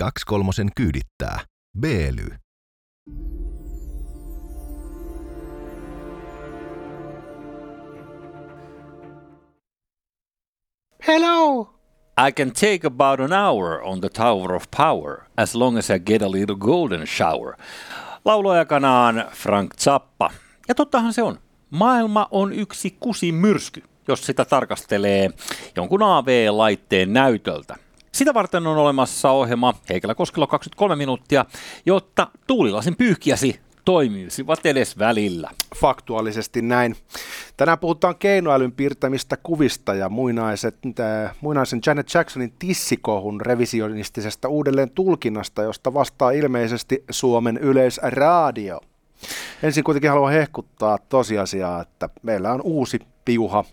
[0.00, 1.40] Kaksi kolmosen kyydittää.
[1.80, 2.28] Beely.
[11.06, 11.60] Hello!
[12.28, 15.98] I can take about an hour on the Tower of Power as long as I
[15.98, 17.56] get a little golden shower.
[18.24, 20.30] Laulajakanaan Frank Zappa.
[20.68, 21.38] Ja tottahan se on.
[21.70, 25.30] Maailma on yksi kusi myrsky, jos sitä tarkastelee
[25.76, 27.85] jonkun AV-laitteen näytöltä.
[28.16, 31.44] Sitä varten on olemassa ohjelma Heikelä Koskelo 23 minuuttia,
[31.86, 35.50] jotta tuulilasin pyyhkiäsi toimisivat edes välillä.
[35.76, 36.96] Faktuaalisesti näin.
[37.56, 45.62] Tänään puhutaan keinoälyn piirtämistä kuvista ja muinaiset, äh, muinaisen Janet Jacksonin tissikohun revisionistisesta uudelleen tulkinnasta,
[45.62, 48.80] josta vastaa ilmeisesti Suomen yleisradio.
[49.62, 53.64] Ensin kuitenkin haluan hehkuttaa tosiasiaa, että meillä on uusi piuha,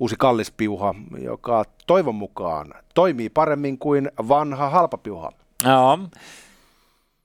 [0.00, 5.32] uusi kallis piuha, joka toivon mukaan toimii paremmin kuin vanha halpa piuha.
[5.64, 5.98] Joo.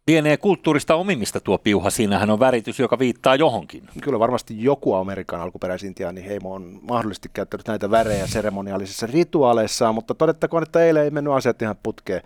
[0.08, 1.90] Lienee kulttuurista omimista tuo piuha.
[1.90, 3.84] Siinähän on väritys, joka viittaa johonkin.
[4.02, 10.64] Kyllä varmasti joku Amerikan alkuperäisintiaani heimo on mahdollisesti käyttänyt näitä värejä seremoniaalisissa rituaaleissaan, mutta todettakoon,
[10.64, 12.22] että eilen ei mennyt asiat ihan putkeen.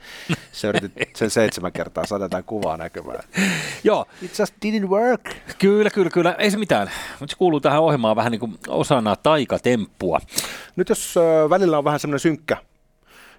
[0.52, 3.24] Se yritit sen seitsemän kertaa saada tätä kuvaa näkymään.
[3.84, 4.06] Joo.
[4.22, 5.30] It just didn't work.
[5.60, 6.36] Kyllä, kyllä, kyllä.
[6.38, 6.92] Ei se mitään.
[7.20, 10.20] Mutta se kuuluu tähän ohjelmaan vähän niin kuin osana taikatemppua.
[10.76, 11.16] Nyt jos
[11.50, 12.58] välillä on vähän semmoinen synkkä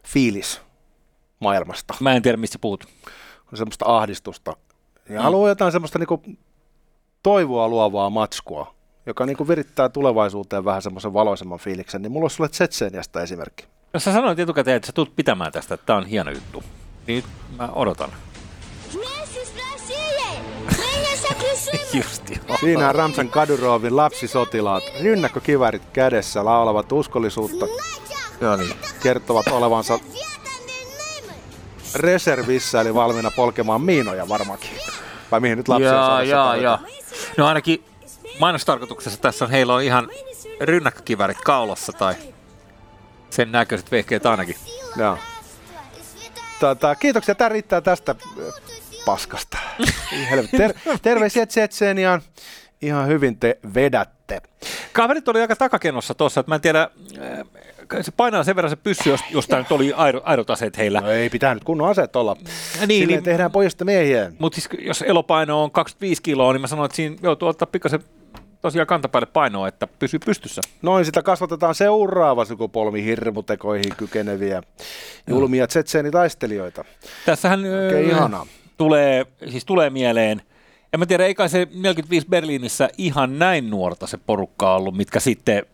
[0.06, 0.60] fiilis
[1.40, 2.84] maailmasta, Mä en tiedä, mistä puhut
[3.54, 4.56] semmoista ahdistusta.
[5.08, 5.22] Ja mm.
[5.22, 6.22] haluaa jotain semmoista niinku
[7.22, 8.74] toivoa luovaa matskua,
[9.06, 13.66] joka niinku virittää tulevaisuuteen vähän semmoisen valoisemman fiiliksen, niin mulla olisi sulle Tsetseniasta esimerkki.
[13.94, 16.62] Jos sä sanoit etukäteen, että sä tulet pitämään tästä, että tää on hieno juttu,
[17.06, 17.24] niin nyt
[17.58, 18.10] mä odotan.
[21.94, 22.22] Just.
[22.60, 24.82] Siinä on Ramsan Kadurovin lapsisotilaat.
[25.00, 27.66] Rynnäkkökivärit kädessä laulavat uskollisuutta.
[27.66, 28.74] Niin.
[29.02, 29.98] Kertovat olevansa
[31.94, 34.70] reservissä, eli valmiina polkemaan miinoja varmaankin.
[35.30, 36.82] Vai mihin nyt lapsia Jaa, jaa.
[37.36, 37.84] No ainakin
[38.38, 40.08] mainostarkoituksessa tässä on, heillä on ihan
[40.60, 42.14] rynnäkkökivärit kaulassa tai
[43.30, 44.56] sen näköiset vehkeet ainakin.
[44.96, 45.18] Joo.
[46.60, 48.52] Tota, kiitoksia, tämä riittää tästä ö,
[49.04, 49.58] paskasta.
[50.56, 52.22] Ter- terveisiä Tsetseeniaan.
[52.82, 54.42] Ihan hyvin te vedätte.
[54.98, 58.76] Kaverit oli aika takakenossa tuossa, että mä en tiedä, äh, se painaa sen verran se
[58.76, 61.00] pyssy, jos, jos tää nyt oli airo, airotaseet heillä.
[61.00, 62.34] No ei pitää nyt kunnon aseet olla.
[62.34, 62.48] Niin,
[62.88, 63.22] Silleen niin.
[63.22, 64.32] tehdään pojista miehiä.
[64.38, 68.00] Mutta siis jos elopaino on 25 kiloa, niin mä sanoin, että siinä joutuu ottaa pikkasen
[68.60, 70.60] tosiaan kantapäälle painoa, että pysyy pystyssä.
[70.82, 74.62] Noin sitä kasvatetaan seuraava sukupolvi hirmutekoihin kykeneviä
[75.26, 76.84] julmia tsetseenitaistelijoita.
[77.26, 78.46] Tässähän Okei, öö, ihanaa.
[78.76, 80.42] tulee, siis tulee mieleen,
[80.92, 85.66] en mä tiedä, eikä se 45 Berliinissä ihan näin nuorta se porukka ollut, mitkä sitten,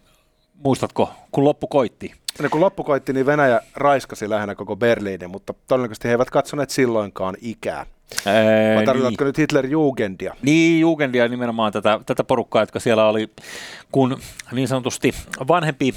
[0.64, 2.12] muistatko, kun loppu koitti?
[2.42, 6.70] Ja kun loppu koitti, niin Venäjä raiskasi lähinnä koko Berliinin, mutta todennäköisesti he eivät katsoneet
[6.70, 7.86] silloinkaan ikää.
[8.26, 10.36] Ää, Vai tarkoitatko nyt Hitler-Jugendia?
[10.42, 13.30] Niin, Jugendia nimenomaan tätä, tätä porukkaa, jotka siellä oli,
[13.92, 14.18] kun
[14.52, 15.14] niin sanotusti
[15.48, 15.94] vanhempi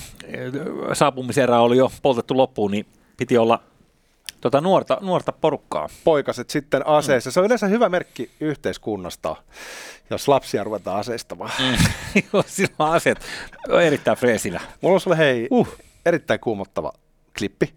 [0.93, 2.85] saapumiserä oli jo poltettu loppuun, niin
[3.17, 3.59] piti olla
[4.41, 5.89] tota nuorta, nuorta porukkaa.
[6.03, 7.31] Poikaset sitten aseissa.
[7.31, 9.35] Se on yleensä hyvä merkki yhteiskunnasta,
[10.09, 11.51] jos lapsia ruvetaan aseistamaan.
[12.33, 13.17] Joo, Silloin aseet
[13.69, 14.59] on erittäin freesinä.
[14.81, 15.67] Mulla on sulle hei, Uh.
[16.05, 16.91] erittäin kuumottava
[17.37, 17.73] klippi.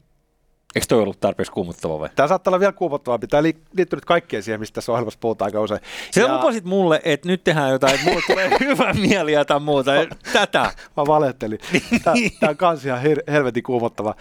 [0.75, 2.09] Eikö toi ollut tarpeeksi kuumuttava vai?
[2.17, 3.27] Tämä saattaa olla vielä kuumottavampi.
[3.27, 5.81] Tämä li- liittyy nyt kaikkeen siihen, mistä tässä ohjelmassa puhutaan aika usein.
[6.15, 9.91] Sä lupasit mulle, että nyt tehdään jotain, että mulle tulee hyvä mieli ja jotain muuta.
[10.33, 10.73] Tätä.
[10.97, 11.59] Mä valehtelin.
[12.05, 14.15] Tämä, tämä on kans ihan hir- helvetin kuumottava.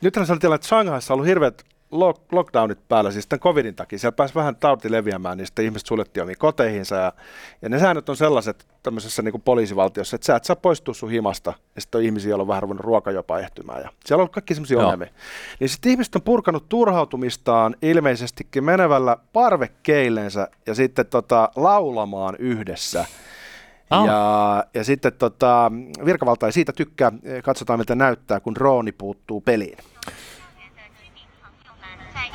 [0.00, 1.62] Ee, nythän se oli tilanne, että Shanghaissa on ollut hirveät
[1.92, 3.98] lock- lockdownit päällä, siis tämän covidin takia.
[3.98, 6.96] Siellä pääsi vähän tauti leviämään, niin sitten ihmiset suljettiin omiin koteihinsa.
[6.96, 7.12] Ja,
[7.62, 11.10] ja ne säännöt on sellaiset tämmöisessä niin kuin poliisivaltiossa, että sä et saa poistua sun
[11.10, 11.52] himasta.
[11.74, 13.82] Ja sitten on ihmisiä, joilla on vähän ruvennut ruoka jopa ehtymään.
[13.82, 15.08] Ja siellä on ollut kaikki semmoisia ongelmia.
[15.60, 23.04] Niin sitten ihmiset on purkanut turhautumistaan ilmeisestikin menevällä parvekkeillensä ja sitten tota, laulamaan yhdessä.
[23.90, 24.06] Ah.
[24.06, 25.72] Ja, ja sitten tota,
[26.04, 27.12] virkavalta ei siitä tykkää.
[27.44, 29.78] Katsotaan, miltä näyttää, kun drooni puuttuu peliin.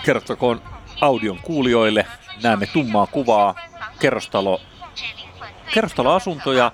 [0.06, 0.62] Kerrottakoon
[1.02, 2.06] audion kuulijoille.
[2.44, 3.56] Näemme tummaa kuvaa,
[4.00, 4.62] kerrostalo,
[5.74, 6.72] kerrostaloasuntoja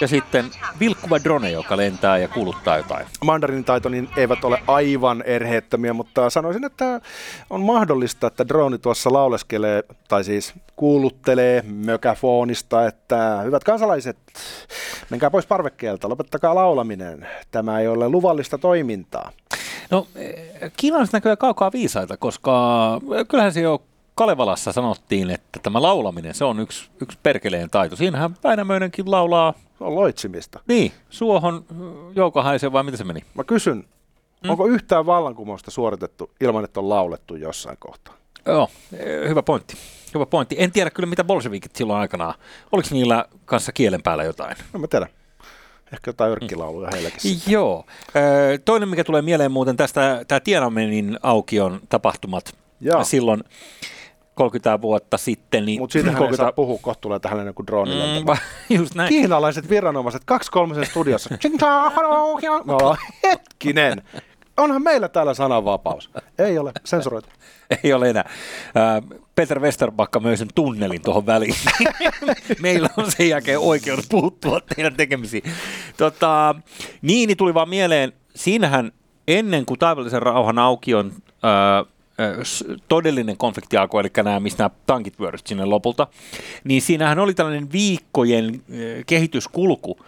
[0.00, 0.50] ja sitten
[0.80, 3.06] vilkkuva drone, joka lentää ja kuuluttaa jotain.
[3.24, 7.00] Mandarin taito niin eivät ole aivan erheettömiä, mutta sanoisin, että
[7.50, 14.16] on mahdollista, että droni tuossa lauleskelee, tai siis kuuluttelee mökäfoonista, että hyvät kansalaiset,
[15.10, 17.26] menkää pois parvekkeelta, lopettakaa laulaminen.
[17.50, 19.32] Tämä ei ole luvallista toimintaa.
[19.90, 20.06] No,
[20.76, 23.82] kiinalaiset näköjään kaukaa viisaita, koska kyllähän se jo
[24.14, 27.96] Kalevalassa sanottiin, että tämä laulaminen, se on yksi, yksi perkeleen taito.
[27.96, 30.60] Siinähän Väinämöinenkin laulaa, Se on loitsimista.
[30.68, 31.64] niin, suohon
[32.14, 33.24] jouko haisee vai mitä se meni?
[33.34, 33.84] Mä kysyn
[34.44, 34.50] Mm.
[34.50, 38.14] Onko yhtään vallankumousta suoritettu ilman, että on laulettu jossain kohtaa?
[38.46, 39.74] Joo, eh, hyvä pointti.
[40.14, 40.56] Hyvä pointti.
[40.58, 42.34] En tiedä kyllä, mitä bolshevikit silloin aikanaan.
[42.72, 44.56] Oliko niillä kanssa kielen päällä jotain?
[44.72, 45.08] No mä tiedän.
[45.92, 47.40] Ehkä jotain yrkkilauluja heilläkin.
[47.46, 47.84] Joo.
[48.16, 53.04] Ö, Toinen, mikä tulee mieleen muuten tästä, tämä Tiananmenin aukion tapahtumat Joo.
[53.04, 53.44] silloin
[54.34, 55.64] 30 vuotta sitten.
[55.66, 56.42] Niin Mutta siitähän 30...
[56.42, 58.36] ei saa puhua, kohta tulee tähän joku drone Mm, va-
[58.78, 59.08] just näin.
[59.08, 61.30] Kiinalaiset viranomaiset, kaksi kolmisen studiossa.
[62.64, 64.02] Me ollaan, hetkinen.
[64.56, 66.10] Onhan meillä täällä sananvapaus.
[66.38, 67.28] Ei ole, sensuroitu.
[67.84, 68.24] Ei ole enää.
[68.74, 69.02] Ää,
[69.34, 71.54] Peter Westerbakka möi sen tunnelin tuohon väliin.
[72.60, 75.42] Meillä on sen jälkeen oikeudet puuttua teidän tekemisiin.
[75.96, 76.54] Tota,
[77.02, 78.92] niin, niin tuli vaan mieleen, siinähän
[79.28, 81.93] ennen kuin taivallisen rauhan aukion s-
[82.88, 86.06] todellinen konflikti alkoi, eli nämä, missä nämä tankit vyöryivät sinne lopulta,
[86.64, 88.62] niin siinähän oli tällainen viikkojen
[89.06, 89.98] kehityskulku,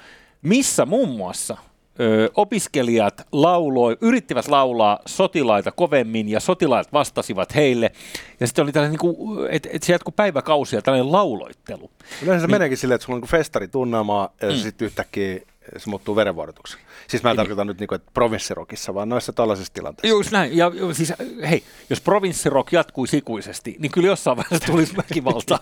[0.43, 1.57] missä muun muassa
[2.01, 7.93] ö, opiskelijat lauloi, yrittivät laulaa sotilaita kovemmin ja sotilaat vastasivat heille.
[8.41, 11.91] Ja sitten oli tällainen, niin että et se jatkuu päiväkausia, tällainen lauloittelu.
[12.23, 14.57] Yleensä se meneekin silleen, että sulla on niin festaritunnelmaa ja mm.
[14.57, 15.41] sitten yhtäkkiä
[15.77, 16.79] se muuttuu verenvuodotuksi.
[17.09, 20.17] Siis mä en tarkoita nyt, niin kuin, että provinssirokissa, vaan noissa tällaisissa tilanteissa.
[20.17, 20.57] Just näin.
[20.57, 21.13] Ja siis,
[21.51, 25.59] hei, jos provinssirock jatkuisi ikuisesti, niin kyllä jossain vaiheessa tulisi väkivaltaa.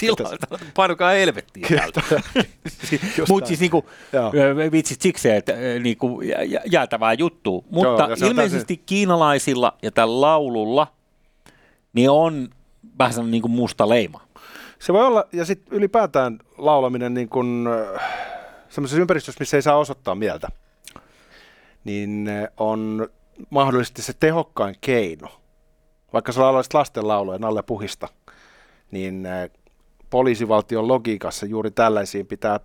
[0.00, 0.32] Tilaa,
[0.74, 1.66] painukaa helvettiin
[3.28, 3.60] Mutta siis
[4.12, 4.32] Joo.
[4.34, 5.80] ö, vitsit siksi, että ö,
[6.24, 7.62] jä- jä- jäätävää juttua.
[7.70, 10.86] Mutta on ilmeisesti kiinalaisilla ja tällä laululla
[11.92, 12.48] niin on
[12.98, 14.20] vähän sellainen niinku musta leima.
[14.78, 17.66] Se voi olla, ja sitten ylipäätään laulaminen niin kuin,
[17.96, 18.02] äh,
[18.68, 20.48] sellaisessa ympäristössä, missä ei saa osoittaa mieltä,
[21.84, 23.08] niin äh, on
[23.50, 25.28] mahdollisesti se tehokkain keino.
[26.12, 28.08] Vaikka sä laulaisit lasten lauluja Nalle Puhista,
[28.90, 29.50] niin äh,
[30.10, 32.60] poliisivaltion logiikassa juuri tällaisiin pitää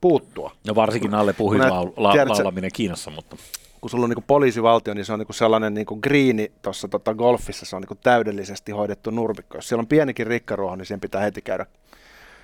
[0.00, 0.52] puuttua.
[0.66, 3.36] No varsinkin alle puhin laul- la- laulaminen Kiinassa, mutta
[3.80, 7.66] kun sulla on niin poliisivaltio, niin se on niin sellainen niin griini tuossa tota golfissa,
[7.66, 9.58] se on niin täydellisesti hoidettu nurmikko.
[9.58, 11.66] Jos siellä on pienikin rikkaruoho, niin sen pitää heti käydä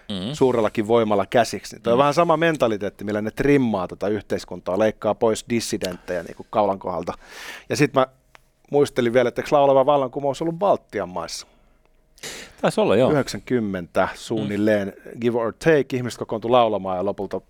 [0.08, 0.32] mm.
[0.32, 1.76] suurellakin voimalla käsiksi.
[1.76, 6.36] Niin toi on vähän sama mentaliteetti, millä ne trimmaa tota yhteiskuntaa, leikkaa pois dissidenttejä niin
[6.36, 7.12] kuin kaulan kohdalta.
[7.68, 8.06] Ja sitten mä
[8.70, 11.46] muistelin vielä, että eikö laulava vallankumous ollut Baltian maissa?
[12.62, 13.10] taisi olla joo.
[13.10, 17.40] 90 suunnilleen, give or take, ihmiset kokoontui laulamaan ja lopulta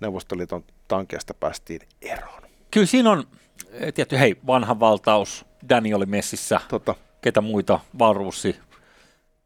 [0.00, 2.42] Neuvostoliiton tankeista päästiin eroon.
[2.70, 3.24] Kyllä siinä on,
[3.72, 8.56] eh, tietty, hei, vanha valtaus, Danny oli messissä, Tota, ketä muita, Valruussi,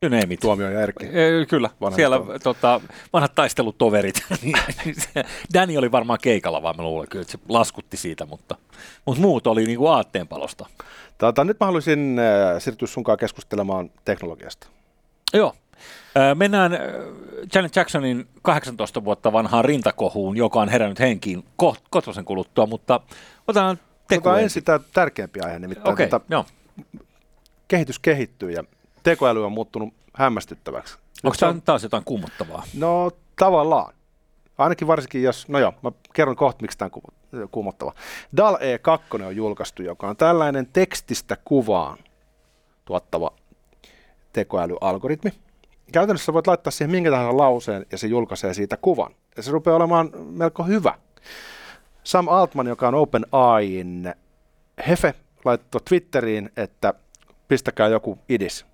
[0.02, 0.40] you name it.
[0.40, 1.06] Tuomio ja Erkki.
[1.48, 2.80] Kyllä, Vanhat siellä tota,
[3.12, 4.22] vanhat taistelutoverit.
[4.42, 4.56] Niin
[4.98, 5.24] se-
[5.54, 8.56] Danny oli varmaan keikalla, vaan mä luulen kyllä, että se laskutti siitä, mutta,
[9.06, 10.66] mutta muut oli niinku aatteenpalosta.
[11.18, 14.66] Tota, nyt mä haluaisin äh, siirtyä sunkaan keskustelemaan teknologiasta.
[15.34, 15.54] Joo.
[16.16, 16.78] Ö, Mennään ö,
[17.54, 23.00] Janet Jacksonin 18 vuotta vanhaan rintakohuun, joka on herännyt henkiin koht- kotosen kuluttua, mutta
[23.48, 24.64] otetaan Otetaan ensin.
[24.64, 26.44] tämä tärkeämpi aihe, nimittäin Okei, tota, joo.
[27.68, 28.64] kehitys kehittyy ja
[29.10, 30.98] tekoäly on muuttunut hämmästyttäväksi.
[31.24, 32.62] Onko se on- tämä taas jotain kuumottavaa?
[32.74, 33.94] No tavallaan.
[34.58, 37.92] Ainakin varsinkin jos, no joo, mä kerron kohta, miksi tämä on kuumottava.
[38.36, 41.98] DAL E2 on julkaistu, joka on tällainen tekstistä kuvaan
[42.84, 43.30] tuottava
[44.32, 45.32] tekoälyalgoritmi.
[45.92, 49.14] Käytännössä voit laittaa siihen minkä tahansa lauseen ja se julkaisee siitä kuvan.
[49.36, 50.94] Ja se rupeaa olemaan melko hyvä.
[52.04, 54.14] Sam Altman, joka on OpenAIin
[54.88, 55.14] hefe,
[55.44, 56.94] laittoi Twitteriin, että
[57.48, 58.66] pistäkää joku idis,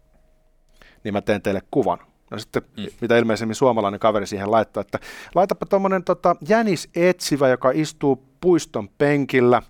[1.05, 1.99] niin mä teen teille kuvan.
[2.31, 2.87] No sitten, mm.
[3.01, 4.99] mitä ilmeisemmin suomalainen kaveri siihen laittoi, että
[5.34, 9.63] laitapa tuommoinen tota, jänis etsivä, joka istuu puiston penkillä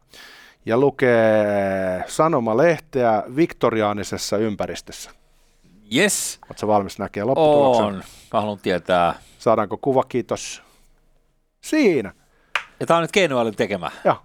[0.67, 5.11] ja lukee sanomalehteä viktoriaanisessa ympäristössä.
[5.95, 7.85] Yes, Oletko valmis näkemään lopputuloksen?
[7.85, 8.03] on.
[8.33, 9.15] Mä haluan tietää.
[9.39, 10.03] Saadaanko kuva?
[10.05, 10.63] Kiitos.
[11.61, 12.13] Siinä.
[12.81, 13.91] Ja tämä on nyt keinoälyn tekemä.
[14.05, 14.17] Joo.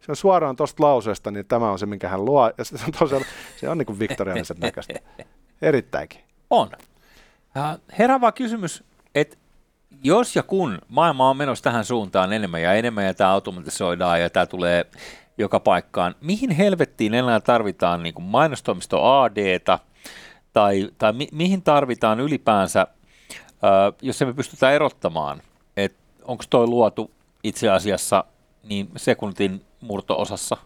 [0.00, 2.52] Se on suoraan tuosta lauseesta, niin tämä on se, minkä hän luo.
[2.58, 3.24] Ja se on, tosiaan,
[3.56, 4.94] se on niin kuin viktoriaanisen näköistä.
[5.62, 6.27] Erittäinkin.
[6.50, 6.70] On.
[8.20, 9.36] Vaan kysymys, että
[10.04, 14.30] jos ja kun maailma on menossa tähän suuntaan enemmän ja enemmän ja tämä automatisoidaan ja
[14.30, 14.86] tämä tulee
[15.38, 19.78] joka paikkaan, mihin helvettiin enää tarvitaan niin mainostoimisto ADta
[20.52, 22.86] tai, tai mi- mihin tarvitaan ylipäänsä,
[23.62, 25.42] ää, jos me pystytään erottamaan,
[25.76, 27.10] että onko toi luotu
[27.44, 28.24] itse asiassa
[28.62, 30.56] niin sekuntin murto-osassa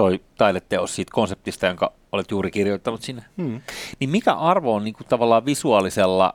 [0.00, 3.24] toi taideteos siitä konseptista, jonka olet juuri kirjoittanut sinne.
[3.36, 3.60] Hmm.
[3.98, 6.34] Niin mikä arvo on niin kuin tavallaan visuaalisella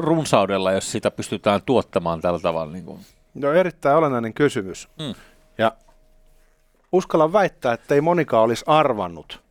[0.00, 2.72] runsaudella, jos sitä pystytään tuottamaan tällä tavalla?
[2.72, 3.00] Niin kuin?
[3.34, 4.88] No erittäin olennainen kysymys.
[4.98, 5.14] Mm.
[5.58, 5.72] Ja
[6.92, 9.42] uskallan väittää, että ei monikaan olisi arvannut,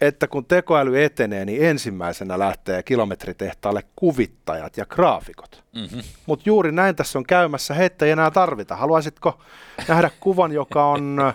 [0.00, 5.64] että kun tekoäly etenee, niin ensimmäisenä lähtee kilometritehtaalle kuvittajat ja graafikot.
[5.74, 6.02] Mm-hmm.
[6.26, 8.76] Mutta juuri näin tässä on käymässä, heitä ei enää tarvita.
[8.76, 9.40] Haluaisitko
[9.88, 11.34] nähdä kuvan, joka on äh,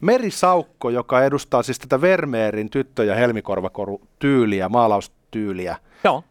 [0.00, 5.76] Merisaukko, joka edustaa siis tätä Vermeerin tyttö- ja helmikorvakoru-tyyliä, maalaustyyliä.
[6.04, 6.24] Joo.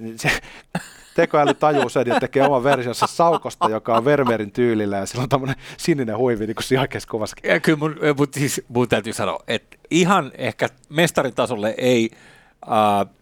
[0.00, 0.30] Niin se,
[1.16, 5.28] tekoäly tajuu sen ja tekee oman versionsa saukosta, joka on Vermeerin tyylillä ja sillä on
[5.28, 7.50] tämmöinen sininen huivi, niin kuin sijakeessa kuvassakin.
[7.50, 12.10] Ja kyllä mun, mun, siis, mun täytyy sanoa, että ihan ehkä mestarin tasolle ei
[12.62, 13.14] äh,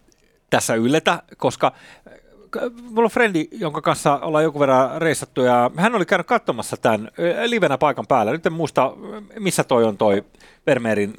[0.49, 1.73] tässä ylletä, koska
[2.07, 6.77] äh, mulla on frendi, jonka kanssa ollaan joku verran reissattu, ja hän oli käynyt katsomassa
[6.77, 8.31] tämän äh, livenä paikan päällä.
[8.31, 8.93] Nyt en muista,
[9.39, 10.23] missä toi on toi
[10.67, 11.13] Vermeerin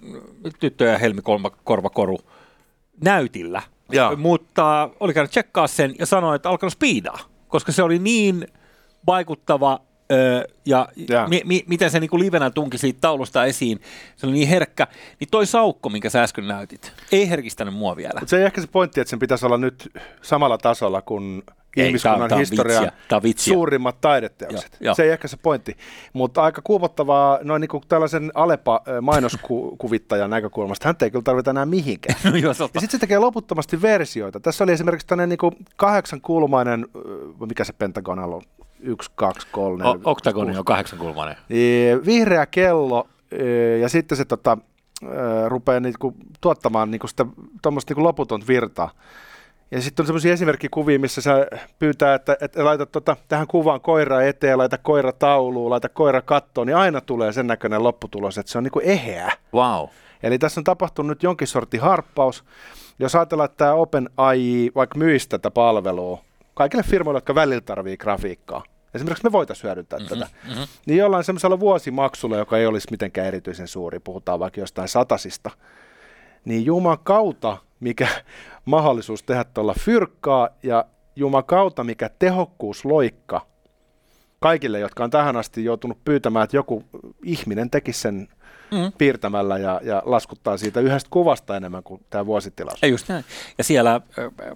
[0.60, 1.20] tyttö ja Helmi
[1.64, 2.18] Korvakoru
[3.04, 3.62] näytillä.
[3.92, 4.16] Joo.
[4.16, 8.46] Mutta oli käynyt tsekkaa sen ja sanoi, että alkanut speedaa, koska se oli niin
[9.06, 9.80] vaikuttava
[10.12, 11.28] öö, ja Joo.
[11.28, 13.80] mi- mi- miten se niinku livenä tunki siitä taulusta esiin,
[14.16, 14.86] se oli niin herkkä,
[15.20, 18.20] niin toi saukko, minkä sä äsken näytit, ei herkistänyt mua vielä.
[18.20, 19.88] Mutta se ei ehkä se pointti, että sen pitäisi olla nyt
[20.22, 21.42] samalla tasolla kuin
[21.76, 23.16] Ei, ihmiskunnan on historian vitsiä.
[23.16, 23.54] On vitsiä.
[23.54, 24.72] suurimmat taideteokset.
[24.80, 24.94] Joo, joo.
[24.94, 25.76] Se ei ehkä se pointti.
[26.12, 30.88] Mutta aika kuumottavaa noin niin kuin tällaisen Alepa mainoskuvittajan näkökulmasta.
[30.88, 32.18] Hän ei kyllä tarvita enää mihinkään.
[32.30, 32.54] No joo.
[32.58, 34.40] Ja sitten se tekee loputtomasti versioita.
[34.40, 37.00] Tässä oli esimerkiksi tämmöinen niin kahdeksan kulmainen, ö,
[37.46, 38.42] mikä se pentagonal on?
[38.80, 41.36] Yksi, kaksi, kolme, O- Oktagoni on kahdeksankulmainen.
[41.48, 43.08] Niin, vihreä kello
[43.80, 44.58] ja sitten se tota,
[45.48, 47.26] rupeaa niinku tuottamaan niinku sitä
[47.62, 48.90] tuommoista niinku loputonta virtaa.
[49.70, 51.46] Ja sitten on semmoisia esimerkkikuvia, missä sä
[51.78, 56.66] pyytää, että, että laita tota, tähän kuvaan koira eteen, laita koira tauluun, laita koira kattoon,
[56.66, 59.32] niin aina tulee sen näköinen lopputulos, että se on niinku eheä.
[59.54, 59.88] Wow.
[60.22, 62.44] Eli tässä on tapahtunut nyt jonkin sorti harppaus.
[62.98, 66.24] Jos ajatellaan, että tämä OpenAI vaikka myisi tätä palvelua
[66.54, 68.62] kaikille firmoille, jotka välillä tarvii grafiikkaa,
[68.94, 70.66] esimerkiksi me voitaisiin hyödyntää mm-hmm, tätä, mm-hmm.
[70.86, 75.50] niin jollain semmoisella vuosimaksulla, joka ei olisi mitenkään erityisen suuri, puhutaan vaikka jostain satasista,
[76.44, 78.08] niin Juman kautta, mikä
[78.70, 80.84] mahdollisuus tehdä tuolla fyrkkaa ja
[81.16, 83.46] Juman kautta, mikä tehokkuusloikka
[84.40, 86.84] kaikille, jotka on tähän asti joutunut pyytämään, että joku
[87.24, 88.28] ihminen tekisi sen
[88.70, 88.92] mm.
[88.98, 92.78] piirtämällä ja, ja laskuttaa siitä yhdestä kuvasta enemmän kuin tämä vuositilaus.
[92.82, 93.24] Ei just näin.
[93.58, 94.00] Ja siellä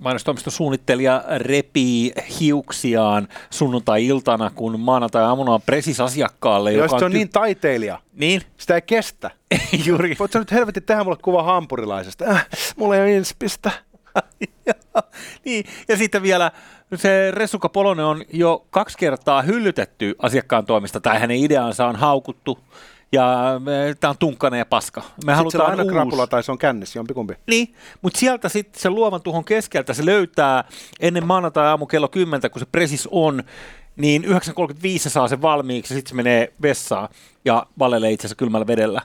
[0.00, 6.72] mainostoimiston suunnittelija repii hiuksiaan sunnuntai-iltana, kun maanantai-aamuna on presis asiakkaalle.
[6.72, 9.30] Jos joka se on ty- niin taiteilija, Niin, sitä ei kestä.
[9.86, 10.16] juuri.
[10.18, 12.24] Voit sä nyt helvetti tehdä mulle kuva hampurilaisesta?
[12.24, 13.70] Äh, mulla ei ole inspistä.
[15.44, 16.50] niin, ja sitten vielä
[16.94, 22.58] se Ressuka Polonen on jo kaksi kertaa hyllytetty asiakkaan toimesta, tai hänen ideansa on haukuttu,
[23.12, 23.60] ja
[24.00, 25.00] tämä on tunkkainen ja paska.
[25.00, 25.94] Me Sitten se on halutaan aina uusi.
[25.94, 27.34] krapula tai se on kännissä, jompikumpi.
[27.46, 30.64] Niin, mutta sieltä sitten se luovan tuhon keskeltä se löytää
[31.00, 33.42] ennen maanantai-aamu kello 10, kun se presis on,
[33.96, 34.30] niin 9.35
[34.98, 37.08] se saa sen valmiiksi ja sitten se menee vessaan
[37.44, 39.00] ja valelee itse asiassa kylmällä vedellä.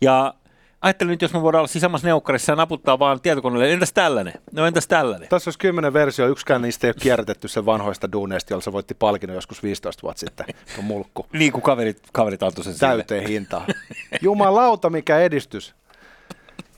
[0.00, 0.34] Ja
[0.82, 4.32] ajattelin nyt, jos me voidaan olla siis samassa neukkarissa ja naputtaa vaan tietokoneelle, entäs tällainen?
[4.52, 5.28] No entäs tällainen?
[5.28, 8.94] Tässä olisi kymmenen versio, yksikään niistä ei ole kierrätetty sen vanhoista duuneista, jolla se voitti
[8.94, 10.46] palkinnon joskus 15 vuotta sitten.
[10.74, 11.26] Tuo mulkku.
[11.32, 12.88] Niin kuin kaverit, kaverit antoi sen sille.
[12.88, 13.66] Täyteen hintaan.
[14.22, 15.74] Jumalauta, mikä edistys.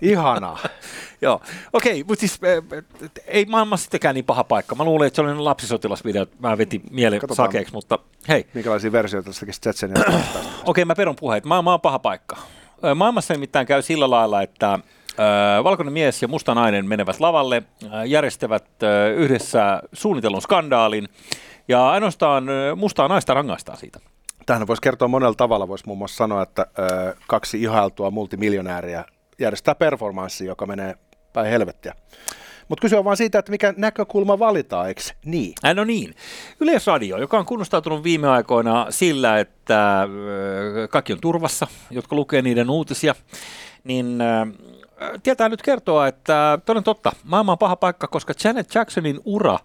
[0.03, 0.59] Ihanaa.
[1.23, 1.41] Joo,
[1.73, 2.83] okei, mutta siis äh,
[3.27, 4.75] ei maailmassa sittenkään niin paha paikka.
[4.75, 7.49] Mä luulen, että se oli ne lapsisotilasvideot, mä vetin mielen Katsotaan.
[7.49, 10.03] sakeeksi, mutta hei, Minkälaisia versioita tästä tekisi Tsetsenia?
[10.65, 11.45] Okei, mä perun puheet.
[11.45, 12.37] Maailma on paha paikka.
[12.95, 14.79] Maailmassa nimittäin käy sillä lailla, että
[15.65, 17.63] valkoinen mies ja musta nainen menevät lavalle,
[18.07, 18.65] järjestävät
[19.17, 21.09] yhdessä suunnitellun skandaalin,
[21.69, 22.45] ja ainoastaan
[22.77, 24.01] mustaa naista rangaistaan siitä.
[24.47, 25.69] Tähän voisi kertoa monella tavalla.
[25.69, 26.67] Voisi muun muassa sanoa, että
[27.27, 29.05] kaksi ihailtua multimiljonääriä
[29.39, 30.95] järjestää performanssi, joka menee
[31.33, 31.95] päin helvettiä.
[32.73, 35.53] Mutta kyse on vaan siitä, että mikä näkökulma valitaan, eikö niin?
[35.67, 36.15] Äh, no niin,
[36.61, 42.71] Yleisradio, joka on kunnostautunut viime aikoina sillä, että ö, kaikki on turvassa, jotka lukee niiden
[42.71, 43.15] uutisia,
[43.85, 44.47] niin ö,
[45.23, 49.59] tietää nyt kertoa, että toden totta, maailma on paha paikka, koska Janet Jacksonin ura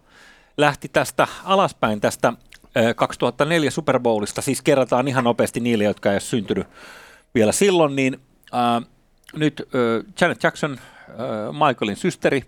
[0.57, 2.33] lähti tästä alaspäin tästä
[2.77, 6.67] ö, 2004 Super Bowlista, siis kerrataan ihan nopeasti niille, jotka ei ole syntynyt
[7.35, 8.19] vielä silloin, niin
[8.53, 8.89] äh,
[9.35, 12.43] nyt äh, Janet Jackson, äh, Michaelin systeri,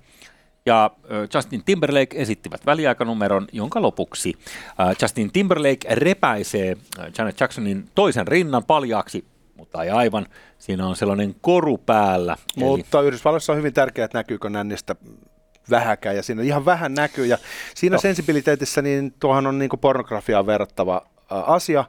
[0.70, 0.92] ja
[1.34, 4.34] Justin Timberlake esittivät väliaikanumeron, jonka lopuksi
[5.02, 6.78] Justin Timberlake repäisee
[7.18, 9.26] Janet Jacksonin toisen rinnan paljaaksi,
[9.58, 10.26] mutta ei aivan.
[10.60, 12.38] Siinä on sellainen koru päällä.
[12.58, 14.96] Eli, Mutta Yhdysvalloissa on hyvin tärkeää, että näkyykö nännistä
[15.70, 17.38] vähäkään, ja siinä ihan vähän näkyy, ja
[17.76, 18.02] siinä Joo.
[18.02, 21.86] sensibiliteetissä niin tuohan on niin pornografiaan verrattava asia,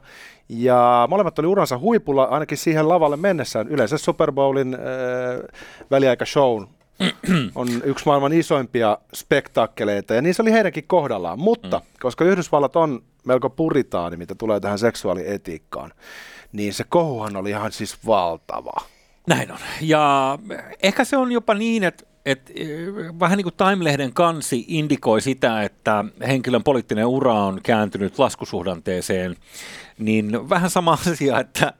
[0.49, 3.67] ja molemmat oli uransa huipulla, ainakin siihen lavalle mennessään.
[3.67, 4.79] Yleensä Super Bowlin äh,
[5.91, 6.63] väliaikashow
[7.55, 11.39] on yksi maailman isoimpia spektaakkeleita, ja niin se oli heidänkin kohdallaan.
[11.39, 11.85] Mutta mm.
[11.99, 15.91] koska Yhdysvallat on melko puritaani, mitä tulee tähän seksuaalietiikkaan,
[16.51, 18.81] niin se kohuhan oli ihan siis valtava.
[19.27, 19.57] näin on.
[19.81, 20.39] Ja
[20.83, 22.69] ehkä se on jopa niin, että että eh,
[23.19, 29.35] vähän niin kuin Time-lehden kansi indikoi sitä, että henkilön poliittinen ura on kääntynyt laskusuhdanteeseen,
[29.99, 31.73] niin vähän sama asia, että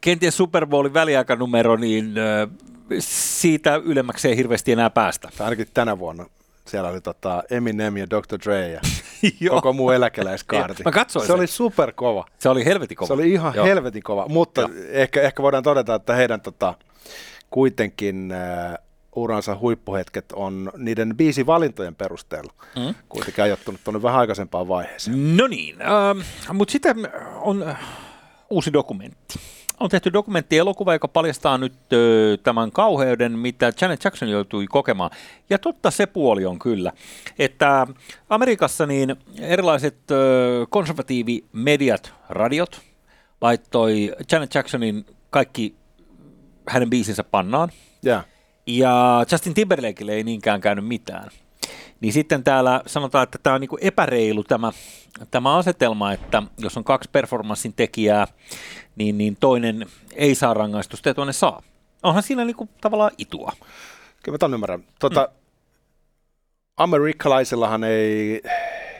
[0.00, 2.14] kenties Super Bowlin väliaikanumero, niin
[2.98, 5.28] siitä ylemmäksi ei hirveästi enää päästä.
[5.40, 6.26] Ainakin tänä vuonna
[6.66, 8.38] siellä oli tota Eminem ja Dr.
[8.44, 8.80] Dre ja
[9.50, 10.82] koko muu eläkeläiskaarti.
[10.82, 11.36] Mä katsoin Se sen.
[11.36, 12.24] oli superkova.
[12.38, 13.06] Se oli helvetin kova.
[13.06, 13.66] Se oli ihan Joo.
[13.66, 14.70] helvetin kova, mutta Joo.
[14.90, 16.74] ehkä, ehkä voidaan todeta, että heidän tota,
[17.50, 18.78] kuitenkin äh,
[19.16, 22.94] uransa huippuhetket on niiden biisi valintojen perusteella Mm.
[23.08, 25.36] kuitenkin ajoittunut tuonne vähän aikaisempaan vaiheeseen.
[25.36, 26.18] No niin, ähm,
[26.52, 26.96] mutta sitten
[27.40, 27.78] on äh,
[28.50, 29.38] uusi dokumentti.
[29.80, 35.10] On tehty dokumenttielokuva, joka paljastaa nyt ö, tämän kauheuden, mitä Janet Jackson joutui kokemaan.
[35.50, 36.92] Ja totta se puoli on kyllä,
[37.38, 37.86] että
[38.28, 42.80] Amerikassa niin erilaiset ö, konservatiivimediat, radiot,
[43.40, 45.74] laittoi Janet Jacksonin kaikki
[46.68, 47.68] hänen biisinsä pannaan.
[48.06, 48.24] Yeah.
[48.66, 51.30] Ja Justin Timberlakeille ei niinkään käynyt mitään.
[52.00, 54.72] Niin sitten täällä sanotaan, että tämä on niinku epäreilu tämä,
[55.30, 58.26] tämä asetelma, että jos on kaksi performanssin tekijää,
[58.96, 61.62] niin, niin toinen ei saa rangaistusta ja toinen saa.
[62.02, 63.52] Onhan siinä niinku tavallaan itua.
[64.22, 64.84] Kyllä mä ton ymmärrän.
[64.98, 65.36] Tota, mm.
[66.76, 68.42] Amerikkalaisillahan ei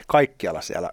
[0.07, 0.89] kaikkialla siellä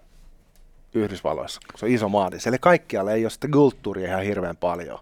[0.93, 4.57] Yhdysvalloissa, kun se on iso maa, niin siellä kaikkialla ei ole sitä kulttuuria ihan hirveän
[4.57, 4.99] paljon.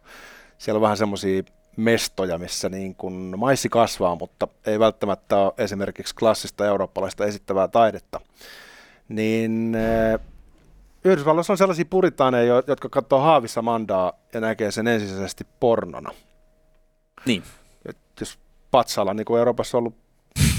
[0.57, 1.43] Siellä on vähän semmoisia
[1.77, 8.21] mestoja, missä niin kun maissi kasvaa, mutta ei välttämättä ole esimerkiksi klassista eurooppalaista esittävää taidetta.
[9.09, 10.19] Niin eh,
[11.03, 16.11] Yhdysvalloissa on sellaisia puritaaneja, jo- jotka katsoo haavissa mandaa ja näkee sen ensisijaisesti pornona.
[17.25, 17.43] Niin.
[17.85, 18.39] Et jos
[18.71, 19.95] patsalla, niin kuin Euroopassa on ollut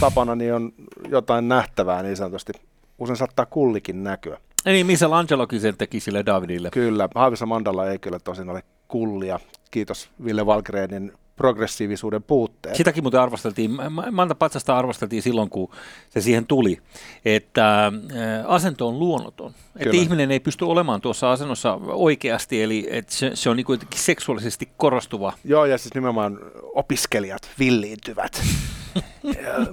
[0.00, 0.72] tapana, niin on
[1.08, 2.52] jotain nähtävää niin sanotusti.
[2.98, 4.38] Usein saattaa kullikin näkyä.
[4.66, 6.70] Eli Michelangelokin sen teki sille Davidille.
[6.70, 9.40] Kyllä, Haavissa Mandalla ei kyllä tosin ole kullia.
[9.70, 12.76] Kiitos Ville Valgrenin progressiivisuuden puutteen.
[12.76, 15.70] Sitäkin muuten arvosteltiin, Ma- Manta Patsasta arvosteltiin silloin, kun
[16.10, 16.78] se siihen tuli,
[17.24, 17.92] että äh,
[18.46, 19.50] asento on luonnoton.
[19.50, 20.02] Että Kyllä.
[20.02, 25.32] ihminen ei pysty olemaan tuossa asennossa oikeasti, eli että se, se on niin seksuaalisesti korostuva.
[25.44, 26.38] Joo, ja siis nimenomaan
[26.74, 28.42] opiskelijat villiintyvät,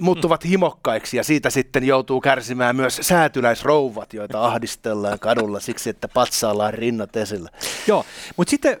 [0.00, 6.64] muuttuvat himokkaiksi ja siitä sitten joutuu kärsimään myös säätyläisrouvat, joita ahdistellaan kadulla siksi, että patsaalla
[6.64, 7.50] on rinnat esillä.
[7.86, 8.04] Joo,
[8.36, 8.80] mutta sitten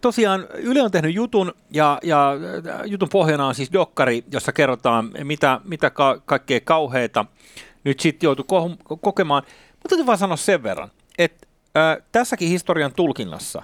[0.00, 2.32] tosiaan Yle on tehnyt jutun, ja, ja
[2.86, 7.24] jutun pohjana on siis dokkari, jossa kerrotaan, mitä, mitä ka- kaikkea kauheita
[7.84, 9.42] nyt sitten joutuu ko- kokemaan.
[9.70, 13.62] Mutta täytyy vaan sanoa sen verran, että äh, tässäkin historian tulkinnassa,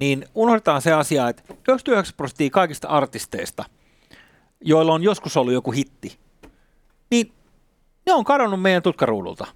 [0.00, 3.64] niin unohdetaan se asia, että 99 prosenttia kaikista artisteista,
[4.60, 6.18] joilla on joskus ollut joku hitti,
[7.10, 7.32] niin
[8.06, 9.46] ne on kadonnut meidän tutkaruudulta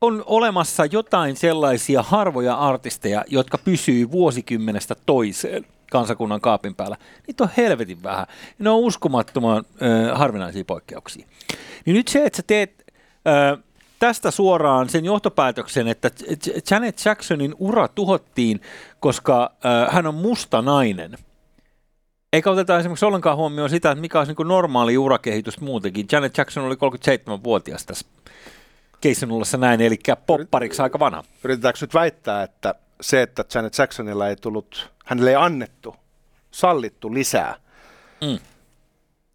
[0.00, 6.96] on olemassa jotain sellaisia harvoja artisteja, jotka pysyy vuosikymmenestä toiseen kansakunnan kaapin päällä.
[7.26, 8.26] Niitä on helvetin vähän.
[8.58, 11.26] Ne on uskomattoman äh, harvinaisia poikkeuksia.
[11.84, 12.84] Niin nyt se, että sä teet
[13.26, 13.64] äh,
[13.98, 16.10] tästä suoraan sen johtopäätöksen, että
[16.70, 18.60] Janet Jacksonin ura tuhottiin,
[19.00, 21.18] koska äh, hän on musta nainen.
[22.32, 26.06] Eikä oteta esimerkiksi ollenkaan huomioon sitä, että mikä olisi niin normaali urakehitys muutenkin.
[26.12, 28.06] Janet Jackson oli 37-vuotias tässä
[29.00, 31.24] keissin ollessa näin, eli poppariksi aika vanha.
[31.44, 35.96] Yritetäänkö nyt väittää, että se, että Janet Jacksonilla ei tullut, hänelle ei annettu,
[36.50, 37.54] sallittu lisää
[38.20, 38.38] Mm.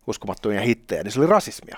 [0.08, 1.78] uskomattomia hittejä, niin se oli rasismia.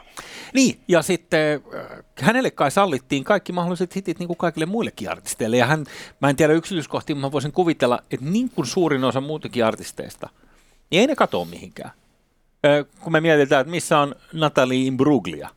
[0.53, 5.57] Niin, ja sitten äh, hänelle kai sallittiin kaikki mahdolliset hitit niin kuin kaikille muillekin artisteille.
[5.57, 5.85] Ja hän,
[6.21, 10.29] mä en tiedä yksityiskohtia, mutta mä voisin kuvitella, että niin kuin suurin osa muutenkin artisteista,
[10.91, 11.91] niin ei ne katoa mihinkään.
[12.99, 15.49] Kun me mietitään, että missä on Natalie Imbruglia,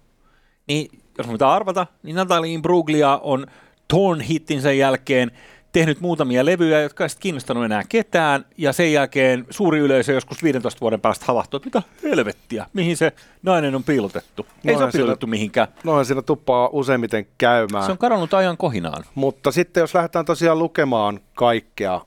[0.68, 3.46] niin jos me pitää arvata, niin Natalie Imbruglia on
[3.88, 5.30] Torn hittinsä jälkeen
[5.72, 10.80] tehnyt muutamia levyjä, jotka ei kiinnostanut enää ketään, ja sen jälkeen suuri yleisö joskus 15
[10.80, 13.12] vuoden päästä havahtuu, että mitä helvettiä, mihin se
[13.42, 14.46] nainen on piilotettu.
[14.64, 15.68] Ei se ole piilotettu mihinkään.
[15.84, 17.84] Noin siinä tuppaa useimmiten käymään.
[17.84, 19.04] Se on kadonnut ajan kohinaan.
[19.14, 22.00] Mutta sitten jos lähdetään tosiaan lukemaan kaikkea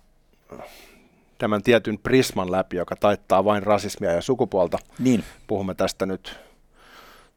[1.42, 5.24] tämän tietyn prisman läpi, joka taittaa vain rasismia ja sukupuolta, Niin.
[5.48, 6.40] puhumme tästä nyt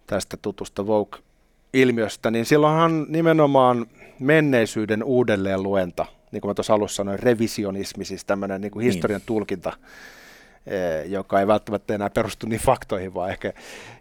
[0.06, 3.86] tästä tutusta Vogue-ilmiöstä, niin silloinhan nimenomaan
[4.20, 8.92] menneisyyden uudelleen luenta, niin kuin mä tuossa alussa sanoin, revisionismi, siis tämmöinen niin kuin Niin.
[8.92, 9.72] historian tulkinta,
[10.66, 13.52] eh, joka ei välttämättä enää perustu niin faktoihin, vaan ehkä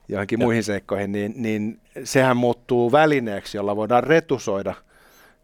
[0.08, 0.48] johonkin Joo.
[0.48, 4.74] muihin seikkoihin, niin, niin sehän muuttuu välineeksi, jolla voidaan retusoida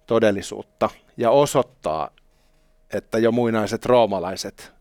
[0.08, 2.10] todellisuutta ja osoittaa,
[2.94, 4.72] että jo muinaiset roomalaiset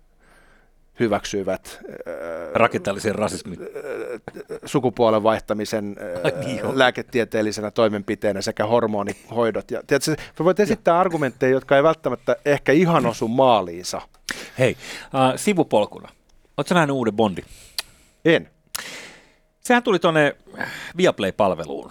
[1.01, 2.05] hyväksyivät eh,
[2.55, 3.59] Rakenteellisen rasismin.
[4.65, 9.71] sukupuolen vaihtamisen Ai äh, niin lääketieteellisenä toimenpiteenä sekä hormonihoidot.
[9.71, 14.01] Ja, tiedätkö, voit esittää argumentteja, jotka ei välttämättä ehkä ihan osu maaliinsa.
[14.59, 16.09] Hei, äh, sivupolkuna.
[16.57, 17.43] Oletko nähnyt uuden Bondi?
[18.25, 18.51] En.
[19.61, 20.37] sehän tuli tuonne
[20.97, 21.91] Viaplay-palveluun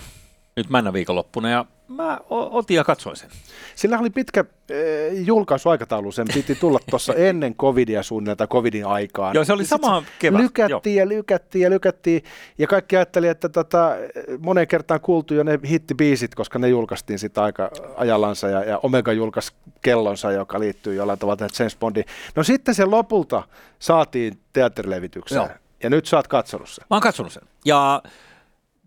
[0.57, 3.29] nyt männä viikonloppuna ja mä otin ja katsoin sen.
[3.75, 4.75] Sillä oli pitkä äh,
[5.13, 9.35] julkaisuaikataulu, sen piti tulla tuossa ennen covidia suunnilleen tai covidin aikaan.
[9.35, 12.23] Joo, se oli sama kevät, Lykättiin ja lykättiin ja lykättiin,
[12.57, 13.95] ja kaikki ajatteli, että tota,
[14.39, 19.13] moneen kertaan kuultu jo ne hittibiisit, koska ne julkaistiin sitä aika ajallansa, ja, ja Omega
[19.13, 22.05] julkaisi kellonsa, joka liittyy jollain tavalla tähän James Bondiin.
[22.35, 23.43] No sitten se lopulta
[23.79, 25.49] saatiin teatterilevitykseen, Joo.
[25.83, 26.85] ja nyt sä oot katsonut sen.
[26.89, 27.43] Mä oon katsonut sen.
[27.65, 28.01] Ja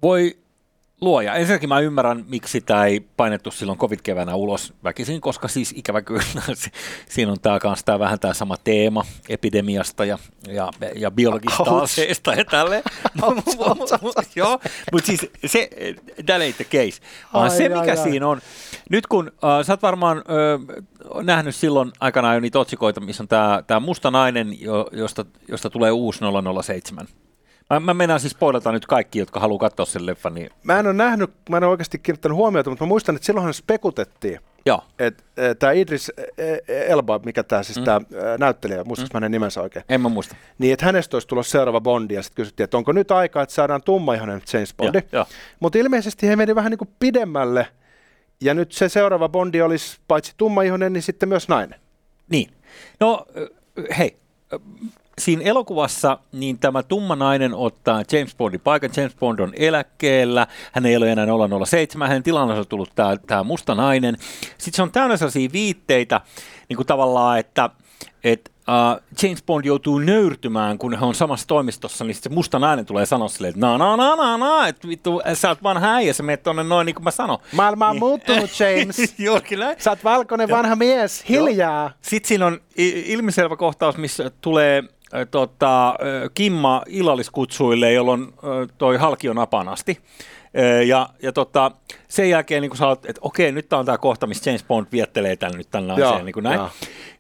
[0.03, 0.39] voi
[1.01, 1.35] luoja.
[1.35, 6.23] Ensinnäkin mä ymmärrän, miksi sitä ei painettu silloin covid-keväänä ulos väkisin, koska siis ikävä kyllä
[6.55, 6.71] si-
[7.09, 11.83] siinä on tää kanssa tää vähän tämä sama teema epidemiasta ja, ja, ja biologista Ouch.
[11.83, 12.83] aseesta ja tälleen.
[14.37, 14.61] Joo,
[14.93, 15.71] mutta siis se,
[16.27, 17.03] that ain't the case.
[17.33, 17.97] Vaan Ai, se, mikä ai.
[17.97, 18.41] siinä on,
[18.91, 23.29] nyt kun äh, sä oot varmaan äh, nähnyt silloin aikanaan jo niitä otsikoita, missä on
[23.67, 26.21] tämä musta nainen, jo, josta, josta tulee uusi
[26.63, 27.07] 007.
[27.71, 30.87] Mä, mä mennään siis spoilata nyt kaikki, jotka haluaa katsoa sen leffan, niin Mä en
[30.87, 34.83] ole nähnyt, mä en ole oikeasti kiinnittänyt huomiota, mutta mä muistan, että silloinhan spekutettiin, joo.
[34.99, 35.23] että
[35.59, 36.13] tämä Idris
[36.69, 37.85] Elba, mikä tämä siis Mm.
[37.85, 38.01] tämä
[38.39, 39.17] näyttelijä, muistatko mm.
[39.17, 39.85] hänen nimensä oikein?
[39.89, 40.37] En mä muista.
[40.59, 43.55] Niin, että hänestä olisi tullut seuraava Bondi, ja sitten kysyttiin, että onko nyt aika, että
[43.55, 44.99] saadaan tummaihoinen James Bondi.
[45.61, 47.67] Mutta ilmeisesti he meni vähän niin kuin pidemmälle,
[48.41, 51.81] ja nyt se seuraava Bondi olisi paitsi tummaihoinen, niin sitten myös nainen.
[52.29, 52.51] Niin.
[53.01, 53.27] No,
[53.99, 54.17] hei.
[55.21, 58.91] Siinä elokuvassa niin tämä tumma nainen ottaa James Bondin paikan.
[58.97, 60.47] James Bond on eläkkeellä.
[60.73, 61.27] Hän ei ole enää
[61.67, 62.09] 007.
[62.09, 64.17] Hänen tilanne on tullut tämä, tämä musta nainen.
[64.59, 66.21] Sitten se on täynnä sellaisia viitteitä,
[66.69, 67.71] niin kuin tavallaan, että,
[68.25, 72.87] että uh, James Bond joutuu nöyrtymään, kun he on samassa toimistossa, niin se musta nainen
[72.87, 76.13] tulee sanoa silleen, että na na na na na, että vittu, sä oot vanha äijä,
[76.13, 77.39] sä menet tonne noin niin kuin mä sanon.
[77.53, 79.15] Maailma on muuttunut, James.
[79.19, 79.77] Juurikin näin.
[79.79, 81.91] Sä oot valkoinen vanha mies, hiljaa.
[82.03, 82.61] Sitten siinä on
[83.05, 84.85] ilmiselvä kohtaus, missä tulee
[85.31, 85.95] tota,
[86.35, 88.33] Kimma illalliskutsuille, jolloin
[88.79, 89.99] toi halki on apanasti.
[90.87, 91.71] Ja, ja tota,
[92.09, 94.65] sen jälkeen niin kun sä oot, että okei, nyt tää on tämä kohta, missä James
[94.65, 96.57] Bond viettelee tämän nyt tämän naiseen, niin kuin näin.
[96.57, 96.71] joo.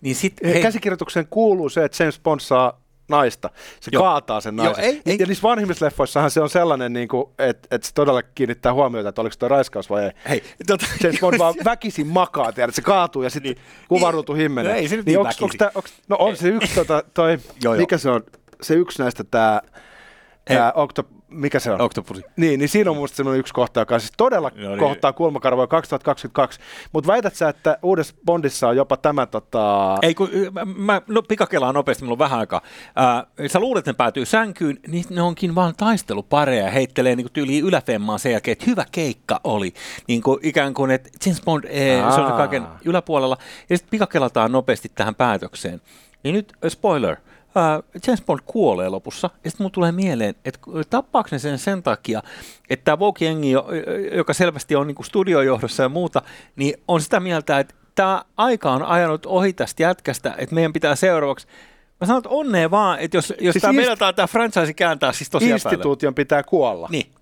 [0.00, 0.62] Niin sit, Hei.
[0.62, 2.79] Käsikirjoitukseen kuuluu se, että James Bond saa
[3.10, 3.50] naista.
[3.80, 4.02] Se Joo.
[4.02, 4.84] kaataa sen Joo, naisen.
[4.84, 8.22] ei- ei- Ja niissä vanhimmissa leffoissahan se on sellainen, niin kuin, että, että se todella
[8.22, 10.10] kiinnittää huomiota, että oliko tuo raiskaus vai ei.
[10.28, 14.34] hei, tota, James Bond vaan väkisin makaa, tiedät, se kaatuu ja sitten niin, kuva ruutu
[14.34, 14.72] himmenee.
[14.72, 15.44] no ei se nyt niin onks, väkisin.
[15.44, 17.80] onks tää, onks, no on se yksi, tota, toi, Joo, joo.
[17.80, 18.22] mikä se on,
[18.62, 19.62] se yksi näistä tää,
[20.44, 21.80] tää Octo, mikä se on?
[21.80, 22.22] Octopusi.
[22.36, 24.78] Niin, niin siinä on musta semmoinen yksi kohta, joka siis todella No niin.
[24.78, 26.60] kohtaa kulmakarvoja 2022.
[26.92, 29.96] Mutta väität sä, että uudessa Bondissa on jopa tämä tota...
[30.02, 30.30] Ei kun,
[30.76, 32.60] mä, no, pikakelaan nopeasti, mulla on vähän aikaa.
[32.96, 37.32] Ää, sä luulet, että ne päätyy sänkyyn, niin ne onkin vaan taistelupareja ja heittelee niin
[37.32, 39.74] tyyliin yläfemmaa sen jälkeen, että hyvä keikka oli.
[40.08, 43.36] Niin kuin, ikään kuin, että James Bond, ee, se on kaiken yläpuolella.
[43.70, 45.80] Ja sitten pikakelataan nopeasti tähän päätökseen.
[46.22, 47.16] Niin nyt, äh, spoiler,
[47.54, 50.60] ää, James Bond kuolee lopussa, ja sitten mulle tulee mieleen, että
[50.90, 52.22] tappaako ne sen sen takia,
[52.70, 53.68] että tämä Vogue-jengi, jo-
[54.16, 56.22] joka selvästi on niinku studiojohdossa ja muuta,
[56.56, 60.94] niin on sitä mieltä, että tämä aika on ajanut ohi tästä jätkästä, että meidän pitää
[60.94, 61.46] seuraavaksi
[62.00, 65.12] Mä sanon, että onnea vaan, että jos, jos Siis tämä inst- meinataan tämä franchise kääntää
[65.12, 65.74] siis tosiaan päälle.
[65.76, 66.88] Instituution pitää kuolla.
[66.90, 67.12] Niin.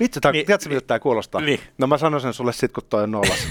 [0.00, 1.40] Vitsi, tää, Niin, tiedätkö miltä tämä kuulostaa?
[1.40, 1.60] niin.
[1.78, 3.38] No mä sanon sen sulle sit, kun toi on nollas.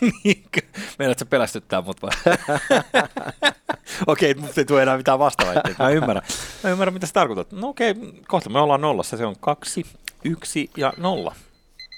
[0.24, 0.60] Niinkö?
[0.98, 2.10] Meinaat sä pelästyttää mut vai?
[4.06, 5.82] okei, mutta ei tule enää mitään vastaväitteitä.
[5.82, 6.22] Mä ymmärrän.
[6.62, 7.52] Mä ymmärrän, mitä sä tarkoitat.
[7.52, 7.94] No okei,
[8.28, 9.16] kohta me ollaan nollassa.
[9.16, 9.86] Se on kaksi,
[10.24, 11.34] yksi ja nolla.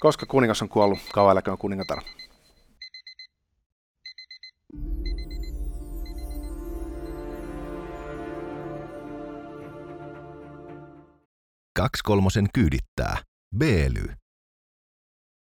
[0.00, 2.02] Koska kuningas on kuollut, kauan eläköön kuningatar.
[11.76, 13.18] Kaksi kolmosen kyydittää.
[13.56, 14.21] B-ly.